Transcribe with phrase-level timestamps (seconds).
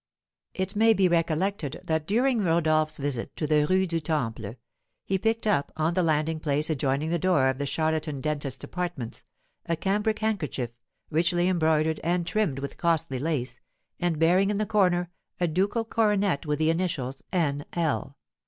[0.55, 4.55] It may be recollected that, during Rodolph's visit to the Rue du Temple,
[5.05, 9.23] he picked up, on the landing place adjoining the door of the charlatan dentist's apartments,
[9.67, 10.71] a cambric handkerchief,
[11.11, 13.59] richly embroidered and trimmed with costly lace,
[13.99, 17.63] and bearing in the corner a ducal coronet with the initials "N.
[17.73, 18.17] L."